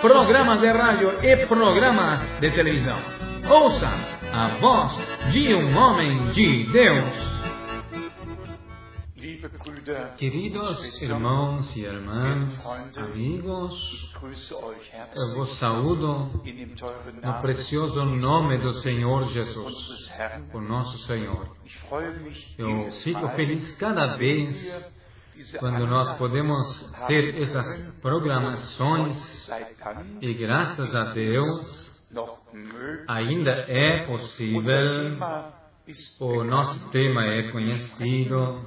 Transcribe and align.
programas 0.00 0.60
de 0.60 0.70
rádio 0.70 1.24
e 1.24 1.46
programas 1.46 2.20
de 2.40 2.50
televisão. 2.50 2.98
Ouça 3.48 3.88
a 4.32 4.48
voz 4.58 4.92
de 5.32 5.54
um 5.54 5.76
homem 5.76 6.30
de 6.32 6.64
Deus. 6.64 7.26
Queridos 10.16 11.00
irmãos 11.00 11.74
e 11.76 11.80
irmãs, 11.80 12.66
amigos, 12.96 14.12
eu 15.14 15.34
vos 15.34 15.58
saúdo 15.58 16.30
no 17.22 17.40
precioso 17.40 18.04
nome 18.04 18.58
do 18.58 18.72
Senhor 18.80 19.28
Jesus, 19.28 20.10
o 20.52 20.60
nosso 20.60 20.98
Senhor. 21.06 21.56
Eu 22.58 22.90
fico 22.90 23.28
feliz 23.30 23.70
cada 23.78 24.16
vez 24.16 24.94
quando 25.58 25.86
nós 25.86 26.16
podemos 26.18 26.92
ter 27.06 27.42
essas 27.42 27.88
programações 28.00 29.48
e 30.20 30.34
graças 30.34 30.94
a 30.94 31.12
Deus 31.12 32.00
ainda 33.08 33.50
é 33.68 34.06
possível, 34.06 35.18
o 36.20 36.44
nosso 36.44 36.88
tema 36.90 37.24
é 37.24 37.50
conhecido, 37.50 38.64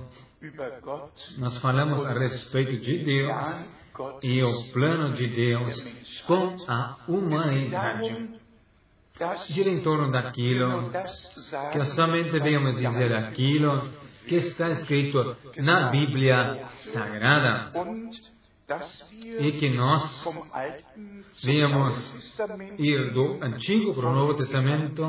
nós 1.37 1.57
falamos 1.57 2.05
a 2.05 2.13
respeito 2.13 2.77
de 2.77 3.03
Deus 3.03 3.75
e 4.23 4.43
o 4.43 4.71
plano 4.71 5.13
de 5.13 5.27
Deus 5.27 6.23
com 6.25 6.55
a 6.67 6.97
humanidade. 7.07 8.39
Gira 9.47 9.69
em 9.69 9.81
torno 9.81 10.11
daquilo 10.11 10.91
que 11.73 11.85
somente 11.87 12.39
venhamos 12.39 12.77
dizer 12.77 13.13
aquilo 13.13 13.89
que 14.29 14.35
está 14.35 14.69
escrito 14.69 15.35
na 15.57 15.89
Bíblia 15.89 16.67
Sagrada. 16.93 17.71
E 19.39 19.51
que 19.53 19.71
nós 19.71 20.23
venhamos 21.43 22.39
ir 22.77 23.11
do 23.11 23.43
Antigo 23.43 23.95
para 23.95 24.11
o 24.11 24.13
Novo 24.13 24.35
Testamento, 24.35 25.03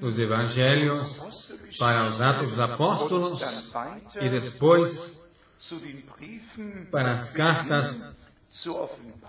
dos 0.00 0.16
Evangelhos, 0.16 1.68
para 1.76 2.10
os 2.10 2.20
Atos 2.20 2.50
dos 2.50 2.60
Apóstolos 2.60 3.42
e 4.20 4.28
depois 4.30 5.20
para 6.92 7.10
as 7.10 7.30
cartas 7.32 8.11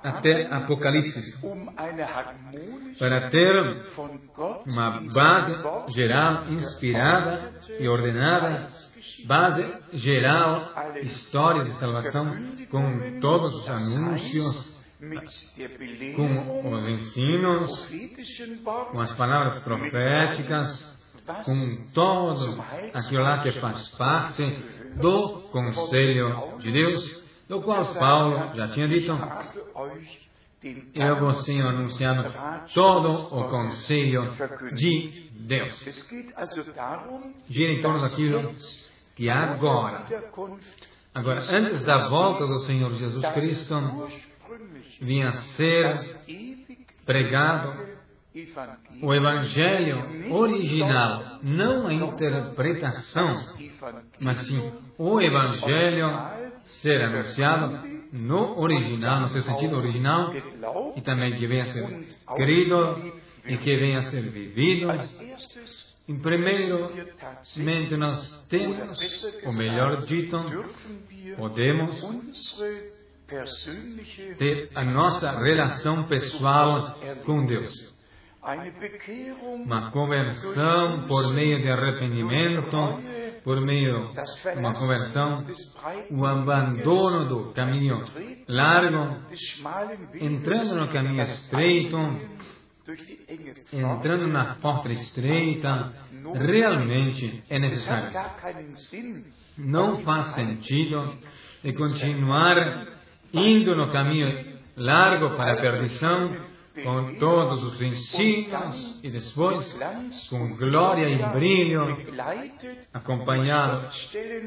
até 0.03 0.47
Apocalipse, 0.47 1.33
para 2.99 3.29
ter 3.29 3.87
uma 4.67 5.01
base 5.13 5.93
geral, 5.93 6.49
inspirada 6.49 7.53
e 7.79 7.87
ordenada, 7.87 8.67
base 9.25 9.77
geral, 9.93 10.73
história 11.01 11.63
de 11.63 11.71
salvação, 11.75 12.35
com 12.69 13.19
todos 13.21 13.55
os 13.55 13.69
anúncios, 13.69 14.73
com 16.17 16.73
os 16.73 16.87
ensinos, 16.89 17.89
com 18.91 18.99
as 18.99 19.13
palavras 19.13 19.59
proféticas, 19.61 20.93
com 21.45 21.91
todo 21.93 22.61
aquilo 22.93 23.23
lá 23.23 23.41
que 23.41 23.53
faz 23.53 23.87
parte 23.97 24.43
do 24.97 25.43
conselho 25.49 26.57
de 26.59 26.71
Deus 26.73 27.22
do 27.47 27.61
qual 27.61 27.85
Paulo 27.95 28.55
já 28.55 28.67
tinha 28.69 28.87
dito, 28.87 29.11
eu 30.93 31.19
vos 31.19 31.43
tenho 31.43 31.67
anunciado 31.67 32.33
todo 32.73 33.35
o 33.35 33.49
conselho 33.49 34.33
de 34.73 35.29
Deus. 35.31 35.83
Gira 37.49 37.73
em 37.73 37.81
torno 37.81 37.99
daquilo 37.99 38.53
que 39.15 39.29
agora, 39.29 40.05
agora, 41.13 41.39
antes 41.51 41.83
da 41.83 42.07
volta 42.07 42.47
do 42.47 42.59
Senhor 42.59 42.93
Jesus 42.93 43.25
Cristo, 43.33 44.07
vinha 45.01 45.29
a 45.29 45.33
ser 45.33 45.95
pregado 47.05 47.93
o 49.01 49.13
Evangelho 49.13 50.33
original, 50.33 51.39
não 51.43 51.87
a 51.87 51.93
interpretação, 51.93 53.29
mas 54.19 54.37
sim 54.47 54.71
o 54.97 55.21
Evangelho 55.21 56.42
ser 56.63 57.01
anunciado 57.01 57.87
no 58.11 58.59
original, 58.59 59.21
no 59.21 59.29
seu 59.29 59.43
sentido 59.43 59.77
original, 59.77 60.31
e 60.95 61.01
também 61.01 61.33
que 61.33 61.47
venha 61.47 61.63
a 61.63 61.65
ser 61.65 62.07
querido 62.35 63.13
e 63.45 63.57
que 63.57 63.77
venha 63.77 63.97
a 63.97 64.01
ser 64.03 64.21
vivido. 64.21 64.87
Em 66.07 66.19
primeiro 66.19 66.91
momento, 67.57 67.97
nós 67.97 68.45
temos, 68.49 68.99
ou 69.45 69.53
melhor 69.53 70.05
dito, 70.05 70.37
podemos 71.37 72.01
ter 74.37 74.69
a 74.75 74.83
nossa 74.83 75.31
relação 75.39 76.03
pessoal 76.03 76.99
com 77.25 77.45
Deus 77.45 77.93
uma 79.63 79.89
conversão 79.91 81.07
por 81.07 81.33
meio 81.33 81.61
de 81.61 81.69
arrependimento, 81.69 82.77
por 83.43 83.59
meio 83.61 84.11
de 84.13 84.59
uma 84.59 84.73
conversão, 84.73 85.45
o 86.11 86.25
abandono 86.25 87.25
do 87.25 87.53
caminho 87.53 88.01
largo, 88.47 89.21
entrando 90.19 90.75
no 90.75 90.87
caminho 90.87 91.23
estreito, 91.23 91.97
entrando 93.71 94.27
na 94.27 94.55
porta 94.55 94.91
estreita, 94.91 95.93
realmente 96.35 97.43
é 97.49 97.59
necessário. 97.59 98.11
Não 99.57 99.99
faz 99.99 100.27
sentido 100.29 101.17
de 101.63 101.73
continuar 101.73 102.87
indo 103.33 103.75
no 103.75 103.91
caminho 103.91 104.53
largo 104.75 105.35
para 105.35 105.53
a 105.53 105.61
perdição 105.61 106.53
com 106.81 107.15
todos 107.15 107.63
os 107.63 107.81
ensinos 107.81 108.99
e 109.03 109.09
depois 109.11 109.79
com 110.29 110.55
glória 110.55 111.07
e 111.07 111.33
brilho, 111.33 111.97
acompanhado 112.91 113.89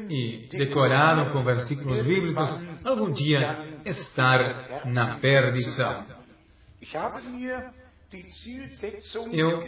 e 0.09 0.47
decorado 0.51 1.31
com 1.31 1.43
versículos 1.43 2.05
bíblicos, 2.05 2.49
algum 2.83 3.11
dia 3.11 3.79
estar 3.85 4.83
na 4.85 5.17
perdição. 5.17 6.05
Eu 9.31 9.63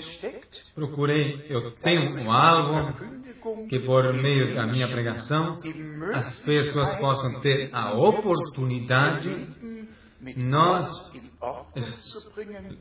procurei, 0.73 1.45
eu 1.49 1.71
tenho 1.71 2.31
algo 2.31 2.93
que 3.67 3.79
por 3.79 4.13
meio 4.13 4.55
da 4.55 4.65
minha 4.67 4.87
pregação 4.87 5.59
as 6.13 6.39
pessoas 6.41 6.93
possam 6.95 7.39
ter 7.41 7.69
a 7.73 7.93
oportunidade 7.93 9.47
nós 10.35 11.11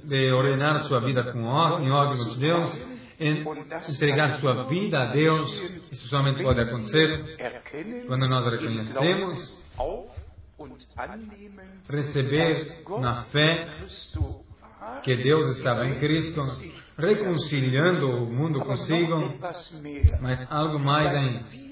de 0.05 0.33
ordenar 0.33 0.81
sua 0.81 1.01
vida 1.01 1.33
com 1.33 1.45
ordem, 1.45 1.87
em 1.87 1.91
ordem 1.91 2.25
de 2.25 2.41
Deus, 2.41 2.89
entregar 3.89 4.41
sua 4.41 4.65
vida 4.65 4.99
a 5.01 5.13
Deus, 5.13 5.53
isso 5.93 6.09
somente 6.09 6.43
pode 6.43 6.61
acontecer 6.61 7.37
quando 8.07 8.29
nós 8.29 8.45
reconhecemos, 8.47 9.65
receber 11.89 12.83
na 13.01 13.25
fé 13.25 13.67
que 15.05 15.17
Deus 15.17 15.57
estava 15.57 15.87
em 15.87 15.99
Cristo, 16.01 16.43
reconciliando 16.97 18.11
o 18.11 18.27
mundo 18.27 18.61
consigo, 18.61 19.35
mas 20.21 20.51
algo 20.51 20.79
mais 20.81 21.15
ainda 21.15 21.69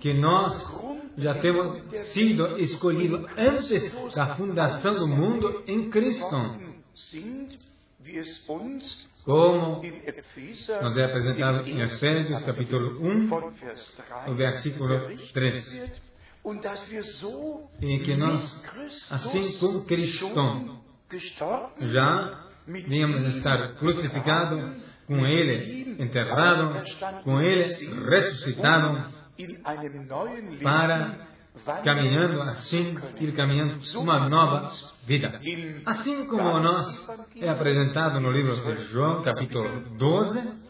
que 0.00 0.14
nós 0.14 0.80
já 1.16 1.34
temos 1.34 1.82
sido 2.12 2.58
escolhidos 2.58 3.26
antes 3.36 4.14
da 4.14 4.36
fundação 4.36 4.94
do 4.94 5.08
mundo 5.08 5.62
em 5.66 5.90
Cristo. 5.90 6.26
Como 9.24 9.82
nos 10.82 10.96
é 10.96 11.04
apresentado 11.04 11.68
em 11.68 11.80
Efésios 11.80 12.42
capítulo 12.42 13.06
1, 13.06 14.30
o 14.30 14.34
versículo 14.34 15.16
3. 15.34 16.00
E 17.82 17.98
que 17.98 18.16
nós, 18.16 18.64
assim 19.10 19.58
como 19.58 19.84
Cristo, 19.84 20.32
já 21.80 22.46
vínhamos 22.66 23.36
estar 23.36 23.74
crucificados 23.74 24.88
com 25.06 25.26
Ele, 25.26 26.02
enterrado, 26.02 26.82
com 27.24 27.40
Ele 27.40 27.62
ressuscitado, 27.62 29.17
para 30.62 31.28
caminhando 31.82 32.40
assim, 32.42 32.94
ir 33.20 33.32
caminhando 33.32 33.80
uma 33.96 34.28
nova 34.28 34.68
vida. 35.04 35.40
Assim 35.86 36.26
como 36.26 36.60
nós 36.60 37.08
é 37.36 37.48
apresentado 37.48 38.20
no 38.20 38.30
livro 38.30 38.54
de 38.54 38.82
João, 38.84 39.22
capítulo 39.22 39.80
12, 39.96 40.68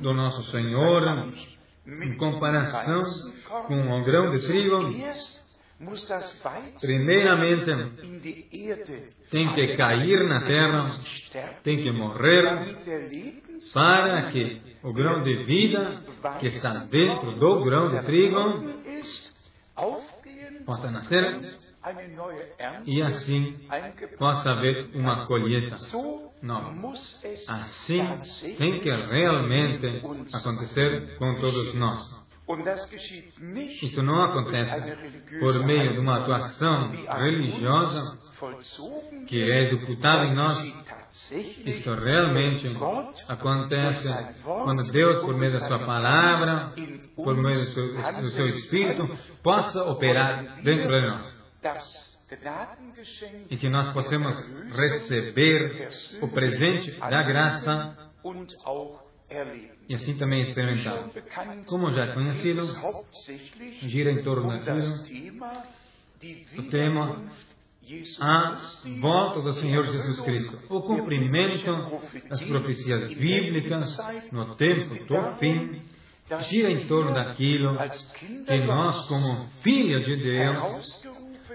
do 0.00 0.14
nosso 0.14 0.42
Senhor, 0.50 1.32
em 1.86 2.16
comparação 2.16 3.02
com 3.66 4.00
o 4.00 4.04
grão 4.04 4.30
de 4.30 4.46
trigo, 4.46 4.90
primeiramente 6.80 7.70
tem 9.30 9.54
que 9.54 9.76
cair 9.76 10.28
na 10.28 10.44
terra, 10.44 10.84
tem 11.62 11.82
que 11.82 11.92
morrer, 11.92 12.76
para 13.72 14.32
que 14.32 14.60
o 14.82 14.92
grão 14.92 15.22
de 15.22 15.44
vida 15.44 16.02
que 16.40 16.46
está 16.46 16.84
dentro 16.84 17.38
do 17.38 17.64
grão 17.64 17.90
de 17.90 18.04
trigo 18.04 18.74
possa 20.66 20.90
nascer 20.90 21.58
e 22.84 23.00
assim 23.00 23.56
possa 24.18 24.50
haver 24.50 24.90
uma 24.94 25.26
colheita 25.26 25.76
nova. 26.42 26.74
Assim 27.48 28.02
tem 28.56 28.80
que 28.80 28.90
realmente 28.90 29.86
acontecer 30.34 31.16
com 31.18 31.34
todos 31.40 31.74
nós. 31.74 32.17
Isso 33.82 34.02
não 34.02 34.22
acontece 34.22 34.80
por 35.38 35.64
meio 35.64 35.92
de 35.92 35.98
uma 35.98 36.22
atuação 36.22 36.88
religiosa 36.90 38.18
que 39.26 39.50
é 39.50 39.60
executada 39.60 40.24
em 40.26 40.34
nós. 40.34 40.58
Isso 41.66 41.94
realmente 41.94 42.66
acontece 43.28 44.08
quando 44.44 44.82
Deus, 44.90 45.18
por 45.20 45.36
meio 45.36 45.52
da 45.52 45.60
Sua 45.60 45.78
palavra, 45.78 46.72
por 47.14 47.36
meio 47.36 47.64
do 47.64 47.70
seu, 47.70 48.22
do 48.22 48.30
seu 48.30 48.46
Espírito, 48.46 49.18
possa 49.42 49.84
operar 49.84 50.62
dentro 50.62 50.88
de 50.88 51.06
nós 51.06 52.18
e 53.48 53.56
que 53.56 53.68
nós 53.70 53.90
possamos 53.92 54.36
receber 54.76 55.88
o 56.20 56.28
presente 56.28 56.90
da 56.98 57.22
graça 57.22 57.96
e 59.88 59.94
assim 59.94 60.16
também 60.16 60.40
experimentar. 60.40 61.10
Como 61.66 61.92
já 61.92 62.04
é 62.04 62.14
conhecido, 62.14 62.62
gira 63.82 64.10
em 64.10 64.22
torno 64.22 64.48
daquilo 64.48 65.38
o 66.58 66.62
tema 66.64 67.24
a 68.20 68.56
volta 69.00 69.40
do 69.40 69.52
Senhor 69.54 69.84
Jesus 69.84 70.20
Cristo, 70.20 70.58
o 70.68 70.82
cumprimento 70.82 72.00
das 72.28 72.42
profecias 72.42 73.12
bíblicas 73.14 73.96
no 74.32 74.54
tempo 74.56 74.94
do 75.06 75.36
fim, 75.38 75.82
gira 76.40 76.70
em 76.70 76.86
torno 76.86 77.14
daquilo 77.14 77.78
que 78.46 78.66
nós, 78.66 79.08
como 79.08 79.48
filhos 79.62 80.04
de 80.04 80.16
Deus, 80.16 81.06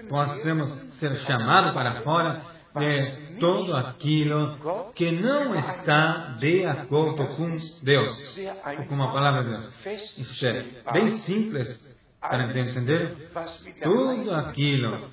possamos 0.08 0.70
ser 0.94 1.16
chamados 1.18 1.72
para 1.72 2.02
fora 2.02 2.53
de 2.74 3.38
tudo 3.38 3.76
aquilo 3.76 4.58
que 4.94 5.12
não 5.12 5.54
está 5.54 6.34
de 6.38 6.64
acordo 6.66 7.24
com 7.36 7.56
Deus, 7.82 8.38
ou 8.78 8.84
com 8.86 9.02
a 9.02 9.12
palavra 9.12 9.44
de 9.44 9.50
Deus. 9.50 10.18
Isso 10.18 10.46
é 10.46 10.64
bem 10.92 11.06
simples 11.18 11.88
para 12.20 12.58
entender. 12.58 13.30
Tudo 13.82 14.34
aquilo 14.34 15.08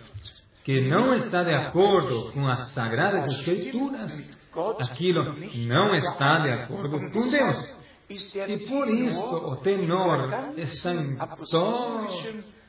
que 0.64 0.82
não 0.90 1.14
está 1.14 1.44
de 1.44 1.54
acordo 1.54 2.32
com 2.32 2.48
as 2.48 2.70
sagradas 2.70 3.28
escrituras, 3.28 4.38
aquilo 4.80 5.36
não 5.68 5.94
está 5.94 6.40
de 6.40 6.50
acordo 6.52 7.00
com 7.12 7.30
Deus. 7.30 7.82
E 8.10 8.58
por 8.68 8.90
isso 8.90 9.36
o 9.36 9.56
tenor 9.58 10.28
está 10.58 10.94
em 10.94 11.16
todo 11.50 12.62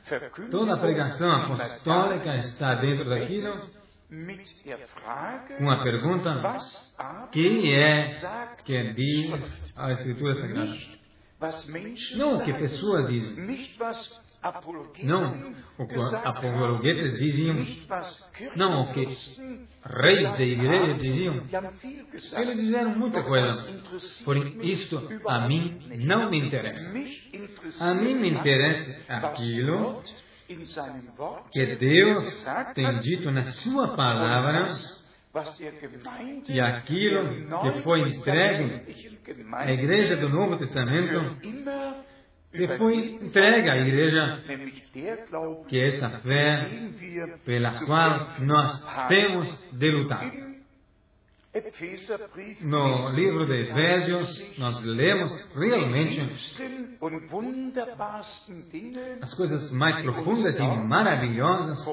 Toda 0.51 0.75
a 0.75 0.79
pregação 0.79 1.33
apostólica 1.33 2.35
está 2.37 2.75
dentro 2.75 3.09
daquilo 3.09 3.55
com 5.59 5.71
a 5.71 5.83
pergunta: 5.83 6.43
quem 7.33 7.75
é 7.75 8.05
que 8.65 8.93
diz 8.93 9.73
a 9.75 9.91
Escritura 9.91 10.35
Sagrada? 10.35 10.77
Não 12.17 12.37
o 12.37 12.45
que 12.45 12.53
pessoas 12.53 13.09
dizem. 13.09 13.67
Não 15.03 15.47
o 15.79 15.87
que 15.87 15.97
apologetas 16.25 17.19
diziam. 17.19 17.67
Não 18.55 18.83
o 18.83 18.93
que 18.93 19.07
reis 19.85 20.33
da 20.35 20.43
igreja 20.43 20.95
diziam. 20.95 21.47
Eles 22.37 22.61
disseram 22.61 22.91
muita 22.97 23.23
coisa. 23.23 23.73
Porém, 24.25 24.59
isto 24.63 25.09
a 25.27 25.49
mim 25.49 25.81
não 26.05 26.31
me 26.31 26.39
interessa. 26.39 26.93
A 27.81 27.95
mim 27.95 28.15
me 28.15 28.31
interessa 28.31 29.01
aquilo 29.09 30.03
que 31.53 31.77
Deus 31.77 32.45
tem 32.75 32.97
dito 32.99 33.31
na 33.31 33.45
Sua 33.45 33.97
palavra 33.97 34.69
e 36.49 36.61
aquilo 36.61 37.63
que 37.63 37.83
foi 37.83 38.01
entregue 38.03 38.83
à 39.55 39.73
igreja 39.73 40.17
do 40.17 40.29
Novo 40.29 40.59
Testamento 40.59 41.37
que 42.53 42.69
foi 42.77 43.15
entregue 43.15 43.71
à 43.71 43.77
igreja, 43.79 44.43
que 45.69 45.81
é 45.81 45.87
esta 45.87 46.11
fé 46.21 46.71
pela 47.47 47.71
qual 47.87 48.29
nós 48.41 49.09
temos 49.09 49.73
de 49.73 49.91
lutar. 49.91 50.52
No 52.63 53.11
livro 53.11 53.45
de 53.45 53.69
Efésios, 53.69 54.59
nós 54.59 54.83
lemos 54.83 55.37
realmente 55.55 56.21
as 59.21 59.35
coisas 59.35 59.71
mais 59.71 60.01
profundas 60.01 60.59
e 60.59 60.63
maravilhosas 60.63 61.85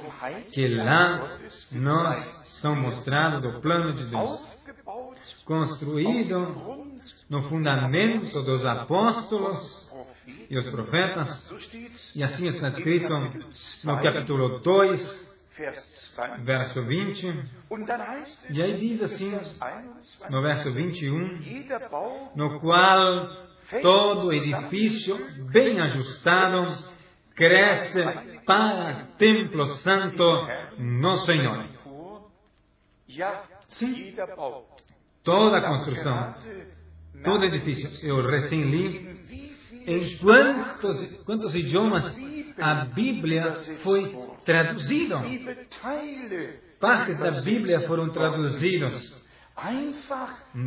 que 0.54 0.66
lá 0.66 1.38
nós 1.74 2.20
são 2.62 2.74
mostradas 2.74 3.42
do 3.42 3.60
plano 3.60 3.94
de 3.96 4.06
Deus, 4.06 4.40
construído 5.44 6.56
no 7.30 7.42
fundamento 7.44 8.42
dos 8.42 8.66
apóstolos 8.66 9.90
e 10.50 10.58
os 10.58 10.70
profetas, 10.70 12.16
e 12.16 12.24
assim 12.24 12.48
está 12.48 12.70
escrito 12.70 13.14
no 13.84 14.02
capítulo 14.02 14.60
2, 14.60 15.29
verso 16.44 16.84
20. 16.84 17.44
E 18.50 18.62
aí 18.62 18.80
diz 18.80 19.02
assim, 19.02 19.32
no 20.30 20.42
verso 20.42 20.72
21, 20.72 21.40
no 22.36 22.60
qual 22.60 23.28
todo 23.82 24.32
edifício 24.34 25.18
bem 25.52 25.80
ajustado 25.80 26.66
cresce 27.36 28.04
para 28.46 29.08
templo 29.18 29.66
santo 29.78 30.24
no 30.78 31.18
Senhor. 31.18 31.68
Sim, 33.68 34.16
toda 35.24 35.62
construção, 35.62 36.36
todo 37.24 37.46
edifício. 37.46 38.10
Eu 38.10 38.26
recém 38.28 38.64
li 38.64 39.20
em 39.86 40.18
quantos, 40.18 41.14
quantos 41.24 41.56
idiomas 41.56 42.16
a 42.58 42.86
Bíblia 42.86 43.54
foi 43.84 44.29
traduzida. 44.50 45.22
Partes 46.80 47.20
da 47.20 47.32
Bíblia 47.32 47.82
foram 47.82 48.10
traduzidas 48.10 49.16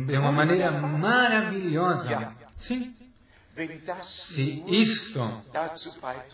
de 0.07 0.17
uma 0.17 0.31
maneira 0.31 0.71
maravilhosa. 0.71 2.33
Sim. 2.55 2.93
Se 4.01 4.63
isto 4.67 5.43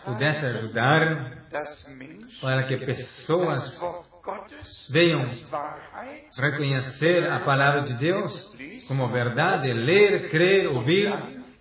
pudesse 0.06 0.46
ajudar 0.46 1.50
para 2.40 2.68
que 2.68 2.78
pessoas 2.78 3.82
venham 4.92 5.28
reconhecer 6.38 7.30
a 7.30 7.40
palavra 7.40 7.82
de 7.82 7.96
Deus 7.96 8.56
como 8.88 9.08
verdade, 9.08 9.74
ler, 9.74 10.30
crer, 10.30 10.68
ouvir 10.68 11.12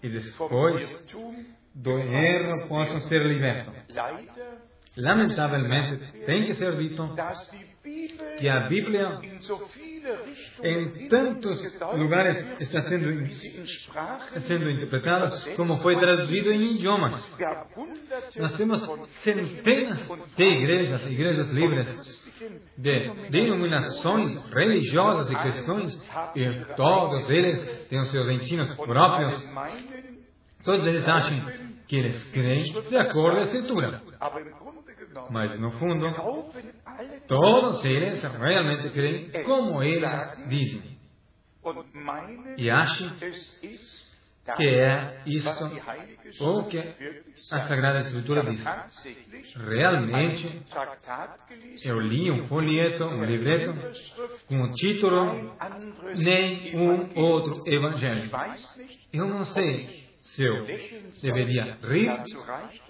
e 0.03 0.09
depois 0.11 1.07
do 1.75 1.99
erro 1.99 2.69
possam 2.69 3.01
ser 3.01 3.25
libertos. 3.25 3.75
Lamentavelmente, 4.99 6.25
tem 6.27 6.45
que 6.45 6.55
ser 6.55 6.77
dito 6.77 7.15
que 8.39 8.49
a 8.49 8.69
Bíblia 8.69 9.21
em 10.63 11.09
tantos 11.09 11.81
lugares 11.95 12.61
está 12.61 12.81
sendo 12.81 14.71
interpretada 14.71 15.29
como 15.57 15.79
foi 15.79 15.97
traduzido 15.99 16.51
em 16.51 16.75
idiomas. 16.75 17.15
Nós 18.39 18.57
temos 18.57 18.81
centenas 19.23 20.09
de 20.37 20.45
igrejas, 20.45 21.07
igrejas 21.07 21.51
livres, 21.51 22.29
de 22.77 23.31
denominações 23.31 24.35
religiosas 24.53 25.31
e 25.31 25.37
cristãs, 25.37 26.09
e 26.35 26.75
todos 26.75 27.31
eles 27.31 27.87
têm 27.89 28.01
os 28.01 28.11
seus 28.11 28.29
ensinos 28.31 28.75
próprios. 28.75 29.49
Todos 30.65 30.85
eles 30.87 31.07
acham 31.07 31.69
que 31.87 31.97
eles 31.97 32.25
creem 32.33 32.65
de 32.65 32.97
a 32.97 33.05
Escritura. 33.43 34.03
Mas, 35.31 35.59
no 35.61 35.71
fundo, 35.73 36.07
todos 37.27 37.85
eles 37.85 38.23
realmente 38.23 38.91
creem 38.91 39.31
como 39.45 39.83
eles 39.83 40.47
dizem. 40.49 40.99
E 42.57 42.71
acham 42.71 43.15
que 44.57 44.67
é 44.67 45.23
isto 45.27 45.51
ou 46.41 46.65
que 46.65 46.79
a 46.79 47.59
Sagrada 47.59 47.99
Escritura 47.99 48.49
diz. 48.51 48.65
Realmente, 49.55 50.63
eu 51.85 52.01
li 52.01 52.31
um 52.31 52.47
folheto, 52.47 53.05
um 53.05 53.25
livreto, 53.25 53.75
com 54.47 54.63
o 54.63 54.73
título 54.73 55.55
Nem 56.17 56.77
um 56.77 57.19
outro 57.19 57.63
Evangelho. 57.67 58.31
Eu 59.13 59.27
não 59.27 59.45
sei 59.45 60.08
se 60.21 60.45
eu 60.45 60.67
deveria 61.23 61.79
rir, 61.83 62.23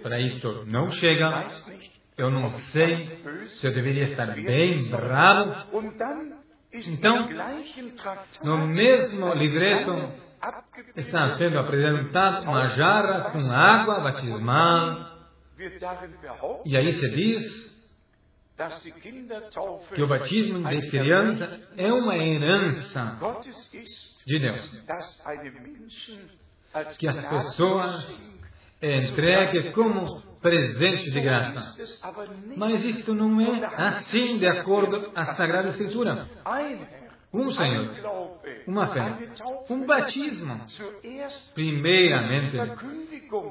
para 0.02 0.20
isto 0.20 0.64
não 0.66 0.90
chega. 0.90 1.48
Eu 2.16 2.30
não 2.30 2.50
sei 2.50 3.02
se 3.48 3.66
eu 3.66 3.72
deveria 3.72 4.02
estar 4.02 4.26
bem 4.34 4.90
bravo. 4.90 5.78
Então, 6.72 7.26
no 8.42 8.66
mesmo 8.68 9.32
livreto, 9.34 10.12
está 10.96 11.34
sendo 11.34 11.58
apresentado 11.58 12.42
uma 12.44 12.68
jarra 12.68 13.30
com 13.30 13.38
água 13.50 14.00
batismal. 14.00 15.18
E 16.64 16.76
aí 16.76 16.92
se 16.92 17.10
diz 17.10 17.78
que 19.94 20.02
o 20.02 20.08
batismo 20.08 20.68
de 20.68 20.90
criança 20.90 21.60
é 21.76 21.92
uma 21.92 22.16
herança 22.16 23.16
de 24.26 24.38
Deus. 24.40 24.84
Que 26.98 27.08
as 27.08 27.24
pessoas 27.24 28.28
entreguem 28.82 29.72
como 29.72 30.22
presente 30.40 31.10
de 31.10 31.20
graça. 31.20 31.82
Mas 32.56 32.84
isto 32.84 33.14
não 33.14 33.40
é 33.40 33.66
assim 33.76 34.38
de 34.38 34.46
acordo 34.46 35.10
com 35.10 35.20
a 35.20 35.24
Sagrada 35.24 35.68
Escritura. 35.68 36.28
Um 37.30 37.50
Senhor, 37.50 37.92
uma 38.66 38.86
fé, 38.86 39.18
um 39.68 39.84
batismo. 39.84 40.64
Primeiramente, 41.52 42.56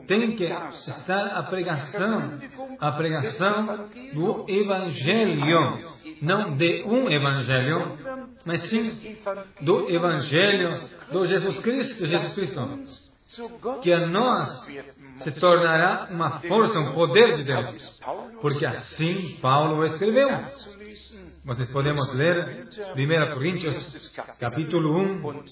tem 0.07 0.36
que 0.36 0.45
estar 0.45 1.27
a 1.27 1.43
pregação, 1.43 2.39
a 2.79 2.91
pregação 2.93 3.88
do 4.15 4.45
Evangelho, 4.50 5.77
não 6.24 6.55
de 6.57 6.83
um 6.88 7.07
Evangelho, 7.07 8.00
mas 8.43 8.62
sim 8.63 9.15
do 9.62 9.88
Evangelho 9.91 10.71
do 11.12 11.27
Jesus 11.27 11.59
Cristo, 11.59 12.07
Jesus 12.07 12.33
Cristo 12.33 13.06
que 13.81 13.91
a 13.91 14.05
nós 14.07 14.65
se 15.17 15.31
tornará 15.34 16.07
uma 16.10 16.39
força, 16.39 16.79
um 16.79 16.93
poder 16.93 17.38
de 17.38 17.43
Deus. 17.43 18.00
Porque 18.41 18.65
assim 18.65 19.38
Paulo 19.41 19.84
escreveu. 19.86 20.29
Vocês 21.43 21.69
podemos 21.72 22.13
ler 22.13 22.67
1 22.96 23.34
Coríntios, 23.34 24.15
capítulo 24.39 24.98
1, 24.98 25.43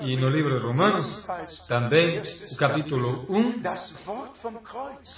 e 0.00 0.16
no 0.16 0.28
livro 0.28 0.58
de 0.58 0.66
Romanos, 0.66 1.26
também 1.66 2.20
o 2.20 2.56
capítulo 2.56 3.26
1, 3.28 3.62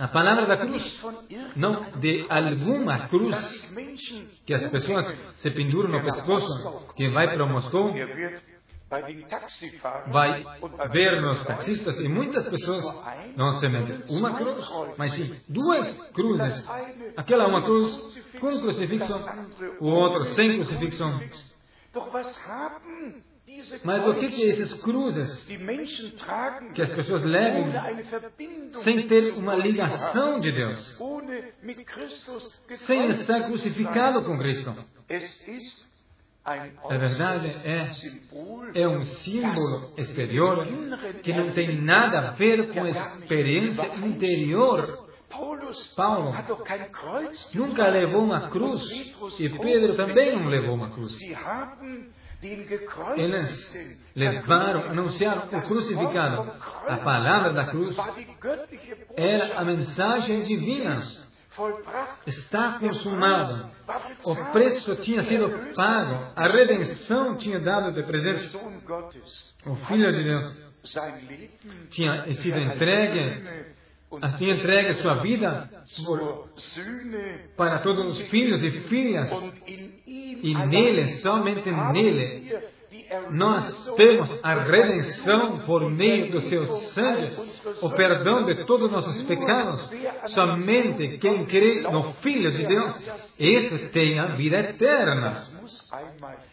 a 0.00 0.08
palavra 0.08 0.46
da 0.46 0.56
cruz, 0.56 1.04
não 1.56 1.98
de 1.98 2.26
alguma 2.28 3.08
cruz, 3.08 3.70
que 4.46 4.54
as 4.54 4.68
pessoas 4.68 5.06
se 5.36 5.50
penduram 5.50 5.90
no 5.90 6.02
pescoço, 6.02 6.94
quem 6.96 7.12
vai 7.12 7.34
para 7.34 7.46
Moscou, 7.46 7.92
vai 10.08 10.44
ver 10.90 11.22
nos 11.22 11.44
taxistas 11.44 11.98
e 12.00 12.08
muitas 12.08 12.48
pessoas 12.48 12.84
não 13.36 13.52
semente 13.60 14.12
uma 14.12 14.34
cruz, 14.34 14.68
mas 14.96 15.12
sim 15.12 15.36
duas 15.48 16.02
cruzes. 16.12 16.68
Aquela 17.16 17.46
uma 17.46 17.62
cruz 17.62 17.94
com 18.40 18.48
crucifixo, 18.48 19.12
o 19.78 19.86
outro 19.86 20.24
sem 20.24 20.56
crucifixo. 20.56 21.04
Mas 23.84 24.06
o 24.06 24.14
que 24.14 24.26
é 24.26 24.50
essas 24.50 24.72
cruzes 24.80 25.44
que 26.74 26.82
as 26.82 26.92
pessoas 26.92 27.24
levam 27.24 27.72
sem 28.82 29.06
ter 29.06 29.34
uma 29.34 29.54
ligação 29.54 30.40
de 30.40 30.52
Deus, 30.52 30.98
sem 32.78 33.08
estar 33.08 33.44
crucificado 33.44 34.24
com 34.24 34.38
Cristo? 34.38 34.74
A 36.50 36.96
verdade 36.96 37.48
é, 37.64 37.92
é 38.74 38.88
um 38.88 39.02
símbolo 39.02 39.94
exterior 39.96 40.66
que 41.22 41.32
não 41.32 41.52
tem 41.52 41.80
nada 41.80 42.18
a 42.18 42.30
ver 42.32 42.72
com 42.72 42.82
a 42.82 42.88
experiência 42.88 43.86
interior. 43.98 45.08
Paulo 45.96 46.34
nunca 47.54 47.88
levou 47.88 48.24
uma 48.24 48.50
cruz 48.50 48.90
e 49.38 49.48
Pedro 49.48 49.94
também 49.94 50.36
não 50.36 50.48
levou 50.48 50.74
uma 50.74 50.90
cruz. 50.90 51.20
Eles 53.16 54.00
levaram, 54.16 54.90
anunciaram 54.90 55.46
o 55.56 55.62
crucificado. 55.62 56.50
A 56.88 56.96
palavra 56.96 57.52
da 57.52 57.66
cruz. 57.66 57.96
Era 59.16 59.56
a 59.56 59.64
mensagem 59.64 60.42
divina 60.42 60.98
está 62.26 62.78
consumado. 62.78 63.70
O 64.24 64.52
preço 64.52 64.96
tinha 64.96 65.22
sido 65.22 65.48
pago. 65.74 66.32
A 66.36 66.46
redenção 66.46 67.36
tinha 67.36 67.60
dado 67.60 67.92
de 67.92 68.02
presente. 68.04 68.56
O 69.66 69.76
Filho 69.76 70.12
de 70.12 70.22
Deus 70.22 70.70
tinha 71.90 72.32
sido 72.34 72.58
entregue, 72.58 73.66
tinha 74.38 74.54
entregue 74.54 74.94
sua 74.94 75.16
vida 75.16 75.68
para 77.56 77.80
todos 77.80 78.18
os 78.18 78.28
filhos 78.28 78.62
e 78.62 78.70
filhas. 78.82 79.30
E 80.06 80.54
nele, 80.66 81.06
somente 81.16 81.70
nele, 81.70 82.58
nós 83.30 83.94
temos 83.96 84.28
a 84.42 84.54
redenção 84.54 85.58
por 85.60 85.88
meio 85.90 86.32
do 86.32 86.40
seu 86.42 86.66
sangue, 86.66 87.36
o 87.82 87.90
perdão 87.90 88.44
de 88.44 88.64
todos 88.64 88.86
os 88.86 88.92
nossos 88.92 89.22
pecados. 89.22 89.88
Somente 90.26 91.18
quem 91.18 91.44
crê 91.46 91.82
no 91.82 92.12
Filho 92.14 92.52
de 92.52 92.66
Deus, 92.66 93.34
esse 93.38 93.78
tem 93.90 94.18
a 94.18 94.34
vida 94.34 94.58
eterna. 94.58 95.40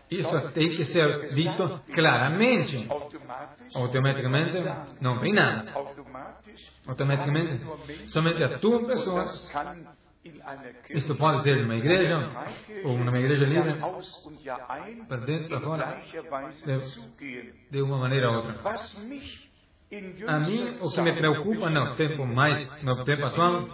Isso 0.10 0.52
tem 0.52 0.70
que 0.70 0.86
ser 0.86 1.30
dito 1.34 1.82
claramente. 1.94 2.88
Automaticamente 3.76 4.64
não 5.02 5.20
vem 5.20 5.34
nada. 5.34 5.74
Automaticamente, 6.88 7.62
somente 8.08 8.44
a 8.44 8.60
tua 8.60 8.86
pessoa 8.86 9.26
isto 10.90 11.16
pode 11.16 11.44
ser 11.44 11.62
numa 11.62 11.76
igreja 11.76 12.32
ou 12.84 12.98
numa 12.98 13.20
igreja 13.20 13.46
livre, 13.46 13.76
para 15.08 15.18
dentro, 15.18 15.50
para 15.50 15.62
fora, 15.62 16.02
de, 17.20 17.54
de 17.72 17.82
uma 17.82 17.98
maneira 17.98 18.30
ou 18.30 18.36
outra. 18.38 18.60
A 20.28 20.40
mim, 20.40 20.78
o 20.82 20.92
que 20.92 21.02
me 21.02 21.14
preocupa 21.14 21.70
no 21.70 21.96
tempo 21.96 22.26
mais, 22.26 22.84
no 22.84 23.04
tempo 23.06 23.26
atual, 23.26 23.68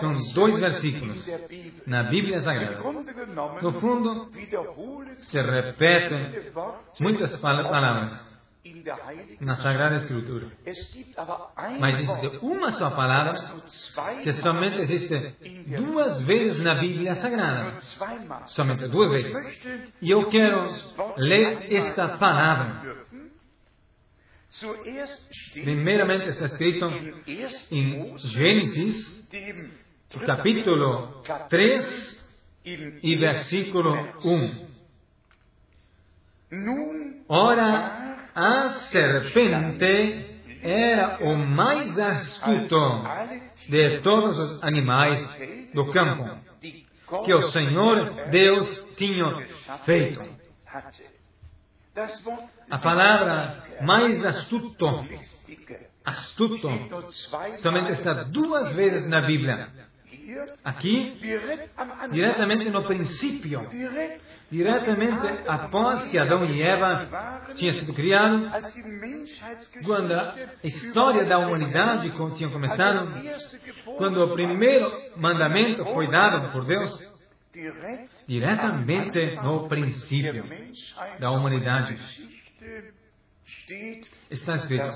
são 0.00 0.14
dois 0.34 0.58
versículos 0.58 1.26
na 1.86 2.04
Bíblia 2.04 2.40
Sagrada. 2.40 2.82
No 3.62 3.72
fundo, 3.72 4.30
se 5.20 5.40
repetem 5.40 6.52
muitas 7.00 7.36
palavras 7.40 8.31
na 9.40 9.56
Sagrada 9.56 9.96
Escritura. 9.96 10.52
Mas 11.80 11.98
existe 11.98 12.38
uma 12.42 12.70
só 12.70 12.90
palavra 12.90 13.34
que 14.22 14.32
somente 14.34 14.82
existe 14.82 15.34
duas 15.76 16.20
vezes 16.22 16.62
na 16.62 16.76
Bíblia 16.76 17.16
Sagrada. 17.16 17.80
Somente 18.46 18.86
duas 18.88 19.10
vezes. 19.10 19.32
E 20.00 20.10
eu 20.10 20.28
quero 20.28 20.64
ler 21.16 21.72
esta 21.72 22.16
palavra. 22.18 23.04
Primeiramente 25.52 26.28
está 26.28 26.44
escrito 26.44 26.84
em 27.72 28.18
Gênesis, 28.18 29.28
capítulo 30.24 31.22
3 31.48 32.24
e 32.64 33.16
versículo 33.16 33.92
1. 34.24 34.72
Ora, 37.28 38.01
a 38.34 38.68
serpente 38.70 40.26
era 40.62 41.18
o 41.22 41.36
mais 41.36 41.98
astuto 41.98 43.02
de 43.68 44.00
todos 44.00 44.38
os 44.38 44.62
animais 44.62 45.20
do 45.74 45.86
campo 45.92 46.38
que 47.24 47.34
o 47.34 47.42
Senhor 47.50 48.28
Deus 48.30 48.88
tinha 48.96 49.46
feito. 49.84 50.22
A 52.70 52.78
palavra 52.78 53.64
mais 53.82 54.24
astuto, 54.24 55.06
astuto, 56.04 56.68
somente 57.56 57.92
está 57.92 58.22
duas 58.24 58.72
vezes 58.72 59.06
na 59.06 59.20
Bíblia. 59.20 59.68
Aqui, 60.64 61.18
diretamente 62.10 62.70
no 62.70 62.84
princípio, 62.84 63.66
diretamente 64.50 65.26
após 65.48 66.06
que 66.06 66.18
Adão 66.18 66.44
e 66.44 66.62
Eva 66.62 67.52
tinham 67.54 67.74
sido 67.74 67.92
criados, 67.92 68.50
quando 69.84 70.12
a 70.12 70.36
história 70.62 71.24
da 71.24 71.38
humanidade 71.38 72.12
tinha 72.36 72.50
começado, 72.50 73.08
quando 73.96 74.22
o 74.22 74.34
primeiro 74.34 74.86
mandamento 75.16 75.84
foi 75.86 76.08
dado 76.08 76.52
por 76.52 76.64
Deus, 76.64 77.12
diretamente 78.26 79.36
no 79.42 79.68
princípio 79.68 80.44
da 81.18 81.30
humanidade. 81.32 81.98
está 84.30 84.54
escrito, 84.56 84.92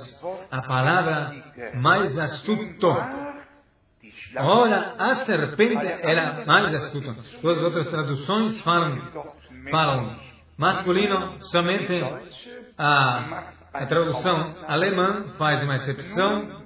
a 0.50 0.62
palavra 0.62 1.72
mais 1.74 2.16
astuta. 2.18 3.35
Ora, 4.36 4.94
a 4.98 5.14
serpente 5.24 5.86
era 5.86 6.44
mais 6.44 6.74
astuta. 6.74 7.14
Todas 7.40 7.58
as 7.58 7.64
outras 7.64 7.88
traduções 7.88 8.60
falam, 8.60 9.00
falam 9.70 10.20
masculino, 10.56 11.38
somente 11.46 11.92
a, 12.78 13.52
a 13.72 13.86
tradução 13.86 14.56
alemã 14.66 15.34
faz 15.38 15.62
uma 15.62 15.74
exceção. 15.74 16.62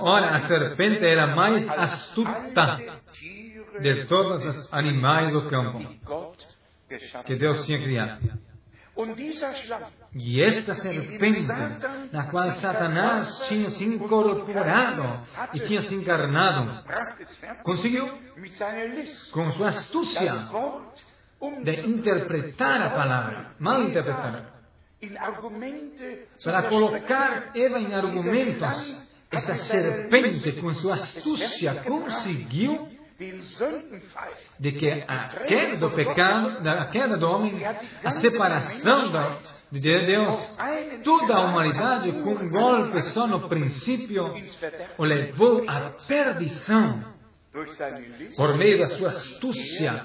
Ora, 0.00 0.30
a 0.30 0.38
serpente 0.40 1.04
era 1.04 1.26
mais 1.34 1.68
astuta 1.68 2.78
de 3.80 4.06
todos 4.06 4.44
os 4.44 4.72
animais 4.72 5.32
do 5.32 5.42
campo 5.48 5.78
que 7.26 7.36
Deus 7.36 7.66
tinha 7.66 7.82
criado. 7.82 8.38
E 10.14 10.42
esta 10.42 10.74
serpente, 10.74 11.46
na 12.10 12.24
qual 12.30 12.50
Satanás 12.52 13.46
tinha 13.46 13.68
se 13.68 13.84
incorporado 13.84 15.20
e 15.52 15.60
tinha 15.60 15.82
se 15.82 15.94
encarnado, 15.94 16.82
conseguiu, 17.62 18.08
com 19.30 19.52
sua 19.52 19.68
astúcia, 19.68 20.32
de 21.62 21.86
interpretar 21.88 22.82
a 22.82 22.90
palavra, 22.90 23.54
mal 23.58 23.82
interpretar, 23.82 24.54
para 26.42 26.62
colocar 26.64 27.50
Eva 27.54 27.78
em 27.78 27.94
argumentos, 27.94 29.06
esta 29.30 29.54
serpente, 29.56 30.52
com 30.52 30.72
sua 30.72 30.94
astúcia, 30.94 31.82
conseguiu 31.84 32.97
de 34.60 34.72
que 34.72 35.04
a 35.08 35.28
queda 35.28 35.76
do 35.76 35.90
pecado, 35.90 36.68
a 36.68 36.86
queda 36.86 37.16
do 37.16 37.26
homem, 37.28 37.64
a 37.66 38.10
separação 38.12 39.10
de 39.72 39.80
Deus, 39.80 40.56
toda 41.02 41.34
a 41.34 41.40
humanidade, 41.46 42.12
com 42.22 42.34
um 42.34 42.48
golpe 42.48 43.00
só 43.12 43.26
no 43.26 43.48
princípio, 43.48 44.32
o 44.96 45.04
levou 45.04 45.68
à 45.68 45.90
perdição 46.06 47.12
por 48.36 48.56
meio 48.56 48.78
da 48.78 48.86
sua 48.86 49.08
astúcia, 49.08 50.04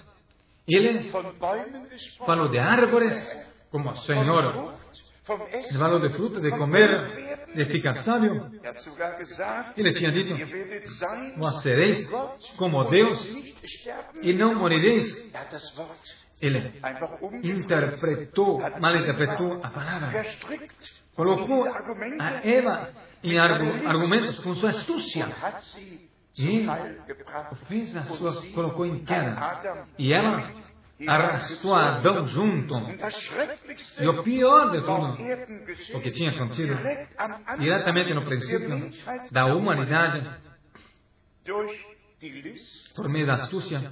Ele 0.68 1.10
falou 2.26 2.50
de 2.50 2.60
árvores, 2.60 3.50
como 3.72 3.96
Senhor 3.96 4.78
falou 5.78 6.00
de 6.00 6.10
fruta, 6.10 6.42
de 6.42 6.50
comer, 6.52 7.29
de 7.56 7.66
ficar 7.66 7.96
sábio. 7.96 8.52
Ele 9.78 9.94
tinha 9.94 10.12
dito: 10.12 10.36
Vós 11.38 11.62
sereis 11.62 12.10
como 12.58 12.84
Deus 12.86 13.20
e 14.22 14.34
não 14.34 14.56
morireis. 14.56 15.30
Ele 16.42 16.80
interpretou, 17.44 18.60
malinterpretou 18.80 19.60
a 19.64 19.70
palavra. 19.70 20.26
Colocou 21.16 21.66
a 21.66 22.48
Eva 22.48 22.90
em 23.24 23.38
argumentos 23.38 24.40
com 24.40 24.54
sua 24.56 24.70
astúcia. 24.70 25.28
E 26.38 26.66
fez 27.68 27.96
a 27.98 28.04
sua, 28.04 28.42
colocou 28.54 28.86
em 28.86 29.04
queda. 29.04 29.88
E 29.98 30.14
ela 30.14 30.54
arrastou 31.08 31.76
Adão 31.76 32.26
junto. 32.26 32.76
E 34.00 34.08
o 34.08 34.24
pior 34.24 34.72
de 34.72 34.82
tudo, 34.82 35.98
o 35.98 36.02
que 36.02 36.12
tinha 36.12 36.32
acontecido, 36.32 36.78
diretamente 37.58 38.14
no 38.14 38.26
princípio 38.26 38.90
da 39.32 39.46
humanidade, 39.46 40.24
por 42.96 43.10
meio 43.10 43.26
da 43.28 43.34
astúcia 43.34 43.92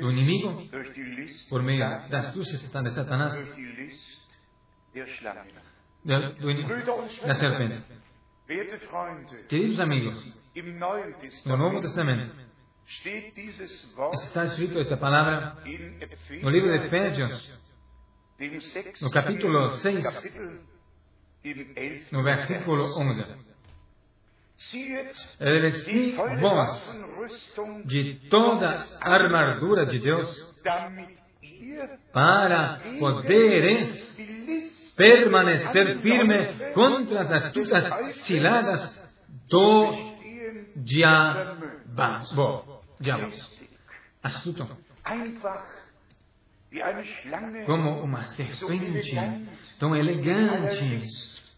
do 0.00 0.10
inimigo, 0.10 0.68
por 1.48 1.62
meio 1.62 1.80
da 2.08 2.18
astúcia 2.18 2.58
de 2.58 2.90
Satanás, 2.90 3.34
do, 6.04 6.32
do, 6.34 7.26
da 7.26 7.34
serpente. 7.34 7.82
Queridos 9.48 9.80
amigos, 9.80 10.36
no 11.46 11.56
Novo 11.56 11.80
Testamento, 11.80 12.51
Está 14.12 14.44
escrito 14.44 14.78
esta 14.78 14.96
palavra 14.96 15.56
no 16.42 16.50
livro 16.50 16.70
de 16.70 16.86
Efésios, 16.86 17.58
no 19.00 19.10
capítulo 19.10 19.70
6, 19.70 20.04
no 22.10 22.22
versículo 22.22 22.84
11. 22.98 23.52
Revesti 25.40 26.16
vós 26.40 27.02
de 27.84 28.28
toda 28.28 28.76
a 29.00 29.14
armadura 29.14 29.86
de 29.86 29.98
Deus 29.98 30.54
para 32.12 32.80
poderes 32.98 34.16
permanecer 34.96 35.98
firme 35.98 36.72
contra 36.72 37.22
as 37.22 37.32
astutas 37.32 38.14
ciladas 38.24 39.02
do 39.48 40.14
diabo 40.76 41.62
diabos. 43.02 43.68
Astuto. 44.22 44.76
Como 47.66 48.02
uma 48.02 48.24
serpente 48.24 49.14
tão 49.78 49.94
elegante, 49.94 51.00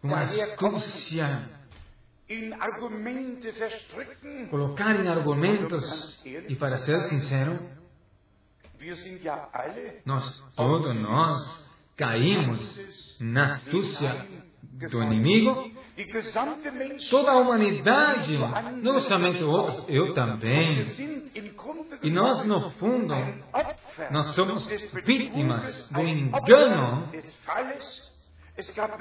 uma 0.03 0.21
astúcia. 0.23 1.49
Colocar 4.51 4.97
em 4.97 5.09
argumentos, 5.09 6.25
e 6.25 6.57
para 6.57 6.79
ser 6.79 6.99
sincero, 7.03 7.59
nós, 10.05 10.43
todos 10.57 10.95
nós, 10.97 11.64
caímos 11.97 13.19
na 13.21 13.45
astúcia 13.45 14.27
do 14.91 15.03
inimigo 15.03 15.71
Toda 17.09 17.31
a 17.31 17.37
humanidade, 17.37 18.37
não 18.83 18.99
somente 19.01 19.45
outros, 19.45 19.87
eu 19.89 20.13
também. 20.13 20.83
E 22.03 22.11
nós, 22.11 22.45
no 22.47 22.71
fundo, 22.71 23.15
nós 24.11 24.27
somos 24.35 24.67
vítimas 25.05 25.89
do 25.93 26.01
engano. 26.01 27.13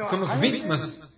Somos 0.09 0.33
vítimas. 0.33 1.09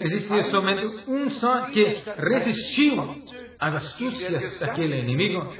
Existia 0.00 0.42
somente 0.44 0.86
um 1.08 1.30
só 1.30 1.66
que 1.66 2.02
resistiu 2.16 3.22
às 3.58 3.74
astúcias 3.76 4.58
daquele 4.58 4.98
inimigo 4.98 5.52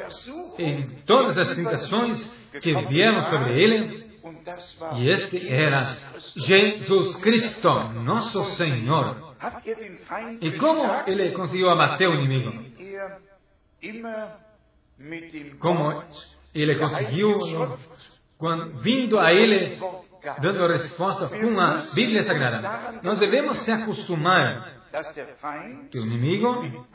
em 0.58 0.86
todas 1.04 1.38
as 1.38 1.54
tentações 1.54 2.39
que 2.60 2.74
vieram 2.86 3.22
sobre 3.30 3.62
ele. 3.62 4.10
E 4.96 5.08
este 5.08 5.48
era 5.48 5.84
Jesus 6.36 7.16
Cristo, 7.16 7.72
nosso 7.94 8.44
Senhor. 8.56 9.34
E 10.40 10.52
como 10.58 10.82
ele 11.06 11.32
conseguiu 11.32 11.70
abater 11.70 12.08
o 12.08 12.14
inimigo? 12.14 12.52
Como 15.58 16.04
ele 16.54 16.74
conseguiu, 16.76 17.38
quando, 18.36 18.78
vindo 18.80 19.18
a 19.18 19.32
ele, 19.32 19.78
dando 20.40 20.66
resposta 20.66 21.28
com 21.28 21.58
a 21.58 21.78
Bíblia 21.94 22.22
Sagrada. 22.22 23.00
Nós 23.02 23.18
devemos 23.18 23.58
se 23.60 23.72
acostumar 23.72 24.79
o 25.94 25.98
inimigo, 25.98 26.86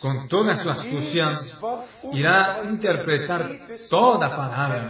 com 0.00 0.26
toda 0.28 0.52
a 0.52 0.54
sua 0.56 0.72
astúcia, 0.72 1.30
irá 2.12 2.64
interpretar 2.64 3.50
toda 3.88 4.26
a 4.26 4.30
palavra 4.30 4.88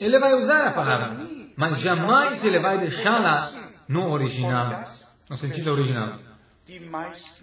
ele 0.00 0.18
vai 0.18 0.34
usar 0.34 0.66
a 0.68 0.72
palavra, 0.72 1.26
mas 1.56 1.80
jamais 1.80 2.44
ele 2.44 2.60
vai 2.60 2.78
deixá-la 2.78 3.48
no 3.88 4.10
original, 4.10 4.84
no 5.28 5.36
sentido 5.38 5.72
original. 5.72 6.18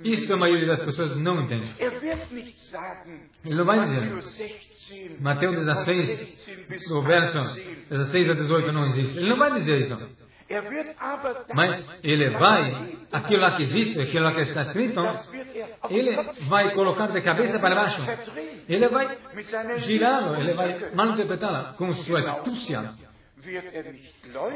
Isso 0.03 0.31
a 0.31 0.37
maioria 0.37 0.67
das 0.67 0.83
pessoas 0.83 1.15
não 1.17 1.41
entende. 1.41 1.75
Ele 3.43 3.55
não 3.55 3.65
vai 3.65 3.79
dizer. 3.81 5.19
Mateus 5.19 5.55
16, 5.65 6.87
do 6.87 7.01
verso 7.01 7.39
16 7.89 8.29
a 8.29 8.33
18 8.33 8.71
não 8.71 8.83
existe. 8.83 9.17
Ele 9.17 9.29
não 9.29 9.37
vai 9.37 9.53
dizer 9.53 9.81
isso. 9.81 10.09
Mas 11.53 11.99
ele 12.03 12.29
vai, 12.31 12.97
aquilo 13.11 13.41
lá 13.41 13.55
que 13.55 13.63
existe, 13.63 14.01
aquilo 14.01 14.23
lá 14.23 14.33
que 14.33 14.41
está 14.41 14.61
escrito, 14.61 15.01
ele 15.89 16.15
vai 16.47 16.73
colocar 16.73 17.07
de 17.07 17.21
cabeça 17.21 17.59
para 17.59 17.75
baixo. 17.75 18.01
Ele 18.67 18.87
vai 18.87 19.17
girá-lo, 19.77 20.35
ele 20.39 20.53
vai 20.53 20.91
malinterpretá-lo 20.93 21.73
com 21.73 21.93
sua 21.93 22.19
astúcia. 22.19 22.91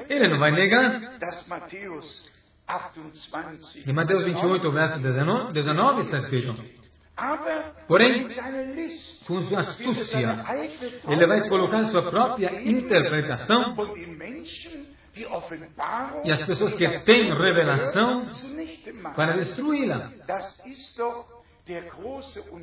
Ele 0.10 0.28
não 0.28 0.40
vai 0.40 0.52
negar. 0.52 1.18
Em 3.86 3.94
Mateus 3.94 4.24
28, 4.24 4.72
verso 4.72 5.00
19, 5.00 5.54
19 5.54 6.02
está 6.02 6.18
escrito. 6.18 6.56
Porém, 7.88 8.28
com 9.28 9.40
sua 9.42 9.60
astúcia, 9.60 10.46
ele 11.08 11.28
vai 11.28 11.48
colocar 11.48 11.84
sua 11.86 12.10
própria 12.10 12.62
interpretação 12.64 13.76
e 16.24 16.32
as 16.32 16.46
pessoas 16.46 16.74
que 16.74 17.00
têm 17.00 17.34
revelação 17.34 18.30
para 19.16 19.36
destruí-la. 19.38 20.12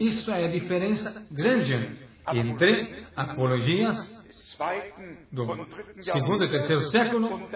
Isso 0.01 0.31
é 0.33 0.45
a 0.47 0.49
diferença 0.49 1.25
grande 1.31 2.09
entre 2.35 3.07
apologias 3.15 3.97
do 5.31 5.67
segundo 6.03 6.45
e 6.45 6.51
terceiro 6.51 6.81
século 6.89 7.49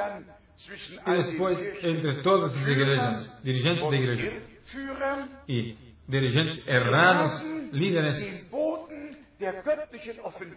e 1.06 1.22
depois 1.22 1.84
entre 1.84 2.22
todas 2.22 2.54
as 2.54 2.68
igrejas, 2.68 3.42
dirigentes 3.42 3.90
da 3.90 3.96
igreja 3.96 4.42
e 5.48 5.76
dirigentes 6.08 6.66
errados, 6.68 7.42
líderes. 7.72 8.50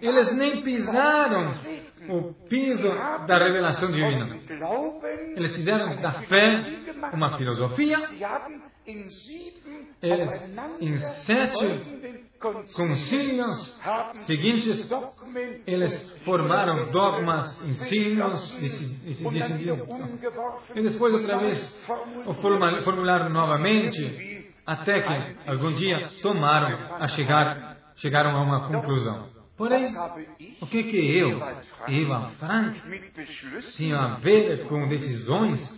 Eles 0.02 0.36
nem 0.36 0.62
pisaram 0.62 1.52
o 2.10 2.34
piso 2.48 2.90
da 3.28 3.38
revelação 3.38 3.92
divina. 3.92 4.40
Eles 5.36 5.56
fizeram 5.56 6.00
da 6.02 6.12
fé 6.24 6.64
uma 7.14 7.38
filosofia. 7.38 7.98
Eles, 10.02 10.56
em 10.80 10.98
sete 10.98 12.06
concílios 12.76 13.82
seguintes, 14.28 14.90
eles 15.66 16.12
formaram 16.24 16.92
dogmas, 16.92 17.60
ensinos 17.64 18.62
e 18.62 18.70
se 19.16 19.30
decidiram. 19.30 19.86
E 20.76 20.82
depois, 20.82 21.14
outra 21.14 21.40
vez, 21.40 21.86
formularam 22.84 23.30
novamente, 23.30 24.54
até 24.66 25.02
que 25.02 25.50
algum 25.50 25.74
dia 25.74 26.08
tomaram 26.22 26.96
a 26.96 27.08
chegar, 27.08 27.75
chegaram 27.96 28.32
a 28.32 28.42
uma 28.42 28.68
conclusão. 28.68 29.36
Porém, 29.58 29.86
o 30.62 30.68
que 30.68 30.84
que 30.84 31.18
eu, 31.18 31.42
Eva 31.88 32.30
Frank, 32.40 32.82
tinha 33.78 33.98
a 33.98 34.16
ver 34.18 34.68
com 34.68 34.86
decisões 34.88 35.72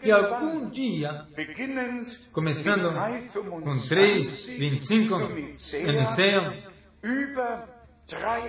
que 0.00 0.10
algum 0.10 0.68
dia, 0.70 1.24
começando 2.32 2.92
com 3.62 3.78
3, 3.88 4.46
25, 4.46 5.14
em 5.72 6.00
Liceu, 6.00 6.52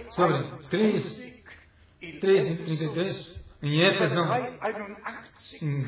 sobre 0.09 0.43
3, 0.69 1.33
3, 2.19 2.57
33, 2.57 3.41
em 3.61 3.83
Éfeso, 3.83 4.25
em 5.61 5.85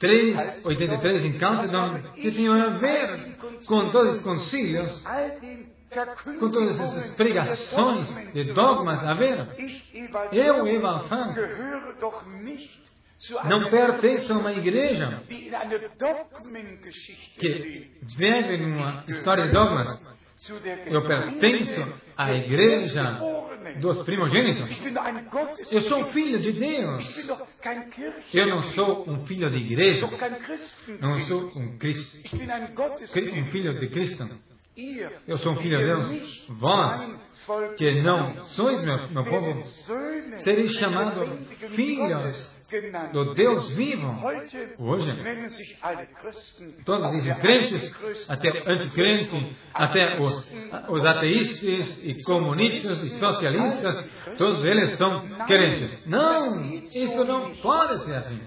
3, 0.00 0.64
83 0.64 1.24
em 1.26 1.38
Calcedon, 1.38 2.02
que 2.14 2.32
tinham 2.32 2.60
a 2.60 2.70
ver 2.78 3.36
com 3.68 3.90
todos 3.90 4.16
os 4.16 4.22
concílios 4.24 5.00
com 6.38 6.50
todas 6.50 6.80
essas 6.80 7.14
pregações 7.14 8.32
de 8.32 8.52
dogmas 8.52 9.04
a 9.04 9.14
ver, 9.14 9.48
eu, 10.32 10.66
Eva 10.66 11.00
Fan, 11.08 11.34
não 13.44 13.70
pertenço 13.70 14.32
a 14.32 14.38
uma 14.38 14.52
igreja 14.52 15.22
que 17.38 17.90
vive 18.16 18.56
numa 18.58 19.04
história 19.08 19.46
de 19.46 19.52
dogmas. 19.52 20.10
Eu 20.86 21.06
pertenço 21.06 21.92
à 22.16 22.32
igreja 22.32 23.20
dos 23.78 24.02
primogênitos. 24.04 24.70
Eu 25.70 25.82
sou 25.82 26.06
filho 26.06 26.40
de 26.40 26.52
Deus. 26.52 27.30
Eu 28.32 28.46
não 28.48 28.62
sou 28.62 29.10
um 29.10 29.26
filho 29.26 29.50
de 29.50 29.56
igreja. 29.58 30.06
Não 30.98 31.20
sou 31.20 31.50
um, 31.56 31.76
Cristo, 31.76 32.16
um 32.34 33.44
filho 33.50 33.78
de 33.78 33.88
Cristo. 33.88 34.49
Eu 35.26 35.38
sou 35.38 35.52
um 35.52 35.56
filho 35.56 35.78
de 35.78 35.84
Deus. 35.84 36.46
Vós, 36.48 37.20
que 37.76 38.02
não 38.02 38.36
sois 38.48 38.82
meu, 38.84 39.10
meu 39.10 39.24
povo, 39.24 39.62
sereis 40.36 40.72
chamados 40.72 41.48
filhos 41.74 42.59
do 43.12 43.34
Deus 43.34 43.70
vivo. 43.70 44.16
Hoje, 44.78 45.08
todos 46.84 47.10
dizem 47.12 47.34
crentes, 47.36 48.30
até 48.30 48.48
anticrentes, 48.70 49.56
até 49.74 50.20
os, 50.20 50.52
os 50.88 51.04
ateístas 51.04 52.04
e 52.04 52.22
comunistas 52.22 53.02
e 53.02 53.10
socialistas, 53.18 54.10
todos 54.38 54.64
eles 54.64 54.90
são 54.90 55.26
crentes. 55.46 56.06
Não, 56.06 56.74
isso 56.84 57.24
não 57.24 57.52
pode 57.56 58.04
ser 58.04 58.14
assim. 58.14 58.40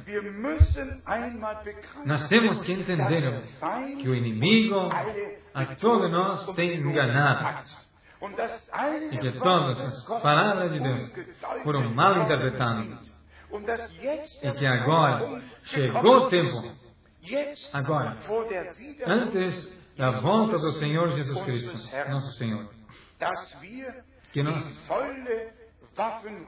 Nós 2.05 2.27
temos 2.27 2.61
que 2.61 2.71
entender 2.71 3.41
que 3.99 4.09
o 4.09 4.15
inimigo 4.15 4.89
a 5.53 5.65
todos 5.75 6.11
nós 6.11 6.45
tem 6.55 6.75
enganado. 6.75 7.93
E 9.11 9.17
que 9.17 9.31
todas 9.39 9.81
as 9.81 10.21
palavras 10.21 10.71
de 10.71 10.79
Deus 10.79 11.13
foram 11.63 11.93
mal 11.93 12.23
interpretadas. 12.23 13.22
E 14.41 14.51
que 14.53 14.65
agora 14.65 15.41
chegou 15.63 16.25
o 16.25 16.29
tempo, 16.29 16.73
agora, 17.73 18.17
antes 19.05 19.79
da 19.95 20.09
volta 20.09 20.57
do 20.57 20.71
Senhor 20.73 21.09
Jesus 21.09 21.43
Cristo, 21.43 22.09
nosso 22.09 22.31
Senhor, 22.33 22.69
que 24.31 24.41
nós 24.41 24.65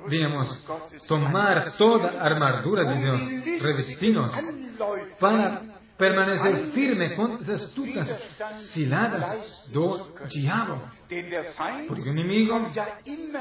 Viemos 0.07 0.65
tomar 1.07 1.77
toda 1.77 2.09
a 2.09 2.23
armadura 2.23 2.85
de 2.85 2.99
Deus, 2.99 3.61
revestir-nos 3.61 4.33
para 5.19 5.61
permanecer 5.97 6.71
firme 6.71 7.09
contra 7.15 7.53
as 7.53 7.61
astutas 7.61 8.07
ciladas 8.73 9.69
do 9.71 10.27
diabo. 10.27 10.81
Porque 11.87 12.09
o 12.09 12.11
inimigo, 12.11 12.53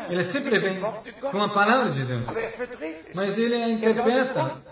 ele 0.08 0.22
sempre 0.24 0.58
vem 0.58 0.80
com 0.80 1.42
a 1.42 1.48
palavra 1.48 1.90
de 1.90 2.04
Deus, 2.04 2.26
mas 3.14 3.38
ele 3.38 3.54
a 3.54 3.68
interpreta. 3.68 4.62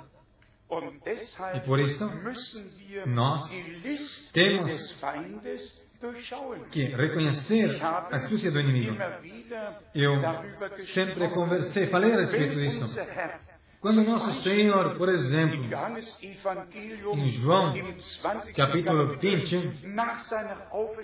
E 1.54 1.60
por 1.60 1.78
isso, 1.80 2.10
nós 3.06 3.42
temos 4.32 5.02
que 6.70 6.84
reconhecer 6.84 7.84
a 7.84 8.08
astúcia 8.14 8.50
do 8.50 8.60
inimigo. 8.60 8.96
Eu 9.94 10.14
sempre 10.84 11.28
conversei, 11.30 11.86
falei 11.88 12.12
a 12.12 12.16
respeito 12.16 12.54
disso. 12.54 12.86
Quando 13.82 14.04
nosso 14.04 14.42
Senhor, 14.44 14.96
por 14.96 15.08
exemplo, 15.08 15.56
em 17.16 17.30
João, 17.30 17.74
capítulo 18.54 19.18
20, 19.18 19.72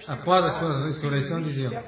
após 0.07 0.45
a 0.45 0.51
sua 0.61 0.87
ressurreição, 0.87 1.43
dizia: 1.43 1.83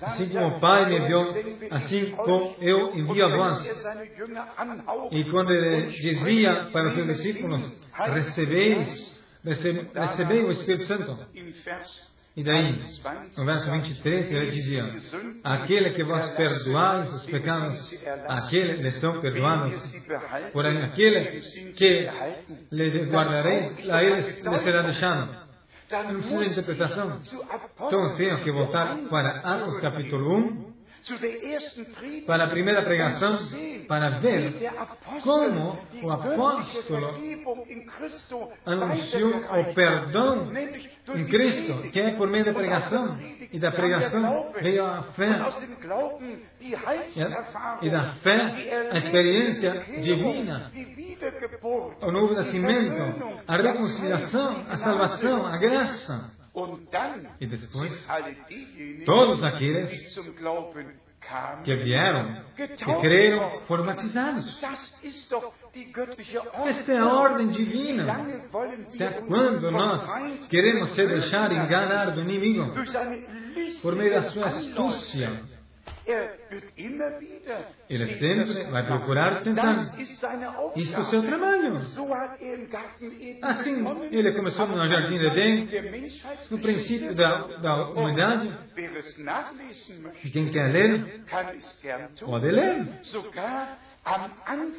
Assim 0.00 0.30
como 0.30 0.56
o 0.56 0.60
Pai 0.60 0.86
me 0.86 0.96
enviou, 0.96 1.26
assim 1.70 2.10
como 2.12 2.56
eu 2.58 2.96
envio 2.96 3.26
a 3.26 3.36
vós. 3.36 3.66
E 5.12 5.24
quando 5.30 5.52
ele 5.52 5.88
dizia 5.88 6.70
para 6.72 6.86
os 6.86 6.94
seus 6.94 7.06
discípulos: 7.08 7.80
Recebeis, 7.92 9.22
recebei 9.44 10.42
o 10.42 10.50
Espírito 10.50 10.84
Santo. 10.84 11.18
E 12.38 12.44
daí, 12.44 12.80
no 13.36 13.44
verso 13.44 13.68
23, 13.68 14.30
ele 14.30 14.50
dizia: 14.52 14.84
Aquele 15.42 15.90
que 15.90 16.04
vos 16.04 16.30
perdoais 16.36 17.12
os 17.12 17.26
pecados, 17.26 17.92
aquele 18.28 18.74
lhes 18.74 18.94
são 19.00 19.20
perdoados. 19.20 19.92
Porém, 20.52 20.84
aquele 20.84 21.40
que 21.72 22.08
lhe 22.70 23.04
guardareis, 23.06 23.90
a 23.90 24.04
ele 24.04 24.20
lhe 24.20 24.56
será 24.58 24.82
deixado. 24.82 25.48
Não 25.90 26.20
precisa 26.20 26.44
de 26.44 26.50
interpretação. 26.52 27.20
Então, 27.74 28.16
tenho 28.16 28.44
que 28.44 28.52
voltar 28.52 28.96
para 29.10 29.40
Atos 29.40 29.80
capítulo 29.80 30.38
1, 30.38 30.67
para 32.26 32.44
a 32.44 32.48
primeira 32.48 32.82
pregação, 32.82 33.38
para 33.86 34.18
ver 34.18 34.70
como 35.22 35.78
o 36.02 36.10
apóstolo 36.10 37.14
anunciou 38.66 39.36
o 39.36 39.74
perdão 39.74 40.52
em 41.14 41.26
Cristo, 41.26 41.90
que 41.90 42.00
é 42.00 42.16
por 42.16 42.28
meio 42.28 42.44
da 42.44 42.52
pregação. 42.52 43.18
E 43.50 43.58
da 43.58 43.72
pregação 43.72 44.52
veio 44.60 44.84
a 44.84 45.02
fé. 45.04 45.40
E 47.80 47.90
da 47.90 48.12
fé, 48.14 48.90
a 48.92 48.96
experiência 48.98 49.72
divina, 50.00 50.70
o 52.02 52.12
novo 52.12 52.34
nascimento, 52.34 53.42
a 53.46 53.56
reconciliação, 53.56 54.66
a 54.68 54.76
salvação, 54.76 55.46
a 55.46 55.56
graça. 55.56 56.37
E 57.40 57.46
depois, 57.46 58.08
todos 59.04 59.44
aqueles 59.44 60.18
que 61.64 61.76
vieram, 61.76 62.44
que 62.54 63.00
creram, 63.00 63.60
foram 63.66 63.84
batizados. 63.84 64.58
Esta 66.66 66.92
é 66.92 66.98
a 66.98 67.06
ordem 67.06 67.48
divina. 67.48 68.26
Até 68.94 69.20
quando 69.22 69.70
nós 69.70 70.46
queremos 70.48 70.90
ser 70.90 71.08
deixados 71.08 71.58
enganar 71.58 72.12
do 72.12 72.20
inimigo? 72.20 72.72
Por 73.82 73.96
meio 73.96 74.12
da 74.12 74.22
sua 74.22 74.46
astúcia? 74.46 75.57
Ele 77.88 78.06
sempre 78.06 78.64
vai 78.70 78.86
procurar 78.86 79.42
tentar. 79.42 79.72
Isso 80.76 80.96
é 80.96 81.00
o 81.00 81.04
seu 81.04 81.22
trabalho. 81.22 81.76
Assim, 83.42 83.84
ele 84.10 84.32
começou 84.32 84.66
no 84.66 84.88
Jardim 84.88 85.18
de 85.18 85.26
Edém, 85.26 85.68
no 86.50 86.58
princípio 86.58 87.14
da, 87.14 87.46
da 87.58 87.88
humanidade. 87.90 88.50
Quem 90.32 90.50
quer 90.50 90.72
ler, 90.72 91.24
pode 92.24 92.50
ler. 92.50 92.88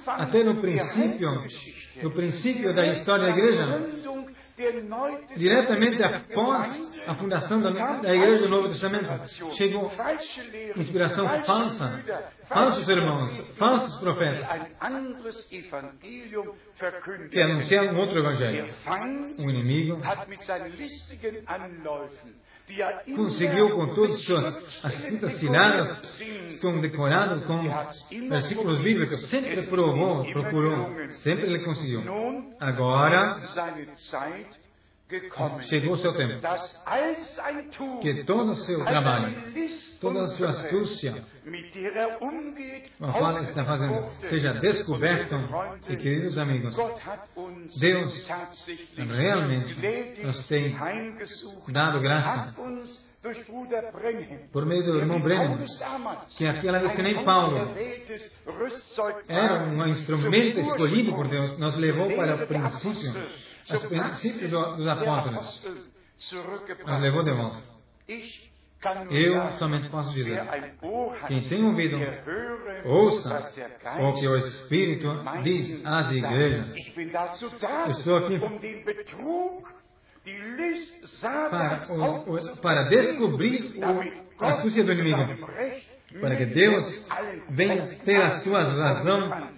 Até 0.08 0.44
no 0.44 0.60
princípio, 0.62 1.30
no 2.02 2.12
princípio 2.12 2.74
da 2.74 2.88
história 2.88 3.26
da 3.26 3.32
igreja, 3.32 3.66
diretamente 5.38 6.04
após 6.04 7.00
a 7.08 7.16
fundação 7.16 7.62
da, 7.62 7.70
da 7.70 8.14
Igreja 8.14 8.44
do 8.44 8.50
Novo 8.50 8.68
Testamento, 8.68 9.08
chegou 9.56 9.90
inspiração 10.76 11.44
falsa, 11.44 12.04
falsos 12.46 12.90
irmãos, 12.90 13.56
falsos 13.58 14.00
profetas, 14.00 14.48
que 17.30 17.40
anunciaram 17.42 17.94
um 17.94 18.00
outro 18.00 18.20
evangelho. 18.20 18.68
O 19.40 19.50
inimigo 19.50 20.02
conseguiu 23.16 23.76
com 23.76 23.94
todas 23.94 24.22
suas 24.22 24.84
as 24.84 24.94
escritas 25.00 25.34
ciladas, 25.34 26.22
estão 26.48 26.80
decoradas 26.80 27.44
com 27.46 28.30
versículos 28.30 28.82
bíblicos, 28.82 29.22
sempre 29.28 29.62
provou, 29.64 30.24
procurou, 30.32 31.10
sempre 31.10 31.46
ele 31.46 31.66
conseguiu. 31.66 32.02
Agora, 32.60 33.18
chegou 35.62 35.94
o 35.94 35.98
seu 35.98 36.14
tempo. 36.14 36.40
Que 38.02 38.24
todo 38.24 38.52
o 38.52 38.56
seu 38.56 38.84
trabalho, 38.86 39.54
toda 40.00 40.22
a 40.24 40.28
sua 40.28 40.50
astúcia, 40.50 41.26
ele 41.46 43.42
está 43.42 43.66
fazendo, 43.66 44.10
seja 44.30 44.54
descoberto. 44.54 45.36
E 45.90 45.98
queridos 45.98 46.38
amigos, 46.38 46.76
Deus 47.80 48.30
realmente 48.98 50.24
nos 50.24 50.48
tem 50.48 50.76
dado 51.70 52.00
graça 52.02 52.54
por 54.52 54.66
meio 54.66 54.84
do 54.84 54.98
irmão 54.98 55.20
Brennan, 55.20 55.66
que 56.38 56.48
aquela 56.48 56.80
vez 56.80 56.94
que 56.94 57.02
nem 57.02 57.26
Paulo. 57.26 57.58
era 59.28 59.64
um 59.66 59.88
instrumento 59.88 60.60
escolhido 60.60 61.14
por 61.14 61.28
Deus, 61.28 61.58
nos 61.60 61.76
levou 61.76 62.16
para 62.16 62.44
o 62.44 62.48
princípio. 62.48 63.28
Os 63.72 63.86
princípios 63.86 64.52
dos 64.52 64.88
apóstolos. 64.88 65.64
Nos 66.86 67.02
levou 67.02 67.24
de 67.24 67.32
volta. 67.34 67.62
Eu 69.12 69.52
somente 69.54 69.90
posso 69.90 70.14
dizer: 70.14 70.42
quem 71.28 71.42
tem 71.42 71.64
ouvido, 71.66 71.98
ouça 72.86 73.42
o 74.00 74.14
que 74.14 74.28
o 74.28 74.38
Espírito 74.38 75.10
diz 75.44 75.86
às 75.86 76.16
igrejas. 76.16 76.74
Estou 77.90 78.18
aqui 78.18 78.40
para, 81.50 81.80
o, 81.92 82.36
o, 82.36 82.58
para 82.62 82.84
descobrir 82.90 83.78
o, 83.78 84.44
a 84.44 84.50
astúcia 84.50 84.84
do 84.84 84.92
inimigo, 84.92 85.48
para 86.20 86.36
que 86.36 86.46
Deus 86.46 87.08
venha 87.50 87.96
ter 88.04 88.22
a 88.22 88.32
sua 88.40 88.64
razão 88.64 89.52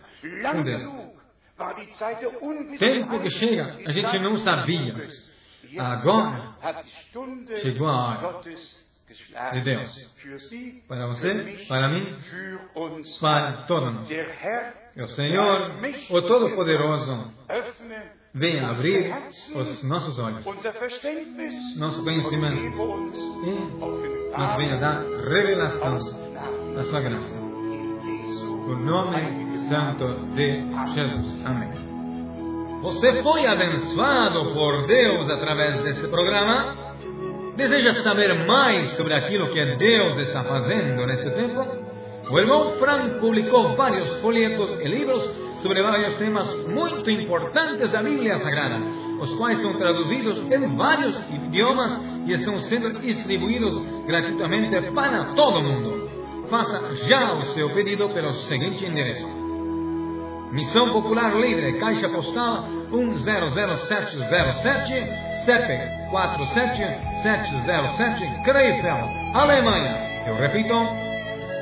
com 0.51 0.63
Deus. 0.63 1.11
Tempo 2.79 3.19
que 3.21 3.29
chega, 3.29 3.79
a 3.85 3.91
gente 3.91 4.19
não 4.19 4.37
sabia. 4.37 4.95
Agora 5.77 6.55
chegou 7.61 7.87
a 7.87 8.07
hora 8.09 8.41
de 9.53 9.61
Deus. 9.61 10.15
Para 10.87 11.07
você, 11.07 11.33
para 11.67 11.89
mim, 11.89 12.17
para 13.19 13.63
todos 13.63 13.93
nós. 13.93 14.09
O 14.97 15.07
Senhor, 15.09 15.79
o 16.09 16.21
Todo-Poderoso, 16.21 17.31
venha 18.33 18.69
abrir 18.69 19.13
os 19.55 19.83
nossos 19.83 20.17
olhos, 20.19 20.45
nosso 21.77 22.03
conhecimento, 22.03 22.61
e 23.43 23.51
nos 24.37 24.55
venha 24.55 24.77
dar 24.77 25.01
revelação 25.29 25.99
da 26.73 26.83
sua 26.83 27.01
graça. 27.01 27.35
O 27.35 28.75
nome 28.75 29.57
santo 29.69 30.33
de 30.33 30.63
Jesus. 30.93 31.45
Amém. 31.45 31.69
Você 32.81 33.21
foi 33.21 33.45
abençoado 33.45 34.53
por 34.53 34.87
Deus 34.87 35.29
através 35.29 35.81
deste 35.83 36.07
programa? 36.07 36.95
Deseja 37.55 37.91
saber 38.01 38.45
mais 38.47 38.89
sobre 38.91 39.13
aquilo 39.13 39.51
que 39.51 39.75
Deus 39.75 40.17
está 40.17 40.43
fazendo 40.43 41.05
nesse 41.05 41.29
tempo? 41.31 41.65
O 42.29 42.39
irmão 42.39 42.71
Frank 42.79 43.19
publicou 43.19 43.75
vários 43.75 44.09
folhetos 44.21 44.71
e 44.79 44.87
livros 44.87 45.50
sobre 45.61 45.81
vários 45.81 46.13
temas 46.15 46.47
muito 46.67 47.09
importantes 47.09 47.89
da 47.91 48.01
Bíblia 48.01 48.37
Sagrada, 48.37 48.79
os 49.19 49.33
quais 49.35 49.59
são 49.59 49.73
traduzidos 49.73 50.39
em 50.39 50.75
vários 50.75 51.15
idiomas 51.29 51.97
e 52.25 52.31
estão 52.31 52.57
sendo 52.57 52.99
distribuídos 52.99 53.77
gratuitamente 54.05 54.91
para 54.91 55.33
todo 55.35 55.61
mundo. 55.61 56.09
Faça 56.49 56.95
já 57.07 57.33
o 57.35 57.41
seu 57.53 57.73
pedido 57.73 58.09
pelo 58.09 58.31
seguinte 58.31 58.85
endereço. 58.85 59.25
Missão 60.51 60.91
Popular 60.91 61.33
Livre, 61.35 61.79
Caixa 61.79 62.09
Postal 62.09 62.67
100707, 62.91 64.93
CEP 65.45 66.09
47707, 66.09 68.43
Krefeld, 68.43 69.09
Alemanha. 69.33 70.25
Eu 70.27 70.35
repito, 70.35 70.73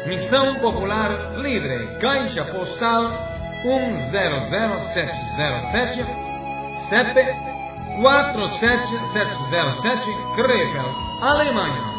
Missão 0.08 0.56
Popular 0.56 1.38
Livre, 1.38 2.00
Caixa 2.00 2.46
Postal 2.46 3.39
100707, 3.64 6.08
CEP 6.90 7.16
47707, 8.00 10.16
Krefeld, 10.36 10.96
Alemanha. 11.22 11.99